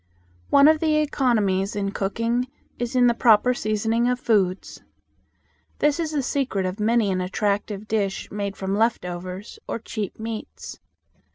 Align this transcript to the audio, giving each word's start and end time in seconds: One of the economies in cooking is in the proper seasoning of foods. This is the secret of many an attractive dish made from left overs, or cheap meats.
One 0.49 0.67
of 0.67 0.79
the 0.79 0.95
economies 0.95 1.75
in 1.75 1.91
cooking 1.91 2.47
is 2.79 2.95
in 2.95 3.05
the 3.05 3.13
proper 3.13 3.53
seasoning 3.53 4.09
of 4.09 4.19
foods. 4.19 4.81
This 5.77 5.99
is 5.99 6.11
the 6.11 6.23
secret 6.23 6.65
of 6.65 6.79
many 6.79 7.11
an 7.11 7.21
attractive 7.21 7.87
dish 7.87 8.27
made 8.31 8.57
from 8.57 8.75
left 8.75 9.05
overs, 9.05 9.59
or 9.67 9.77
cheap 9.77 10.17
meats. 10.19 10.79